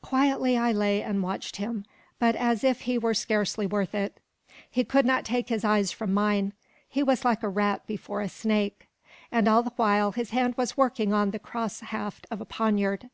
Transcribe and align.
Quietly 0.00 0.56
I 0.56 0.70
lay 0.70 1.02
and 1.02 1.24
watched 1.24 1.56
him; 1.56 1.84
but 2.20 2.36
as 2.36 2.62
if 2.62 2.82
he 2.82 2.98
were 2.98 3.14
scarcely 3.14 3.66
worth 3.66 3.96
it. 3.96 4.20
He 4.70 4.84
could 4.84 5.04
not 5.04 5.24
take 5.24 5.48
his 5.48 5.64
eyes 5.64 5.90
from 5.90 6.14
mine. 6.14 6.52
He 6.88 7.02
was 7.02 7.24
like 7.24 7.42
a 7.42 7.48
rat 7.48 7.84
before 7.84 8.20
a 8.20 8.28
snake. 8.28 8.86
And 9.32 9.48
all 9.48 9.64
the 9.64 9.72
while, 9.74 10.12
his 10.12 10.30
hand 10.30 10.54
was 10.56 10.76
working 10.76 11.12
on 11.12 11.32
the 11.32 11.40
cross 11.40 11.80
haft 11.80 12.28
of 12.30 12.40
a 12.40 12.44
poniard. 12.46 13.10